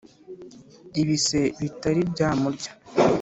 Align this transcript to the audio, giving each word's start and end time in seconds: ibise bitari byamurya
ibise 1.01 1.41
bitari 1.59 2.01
byamurya 2.11 2.71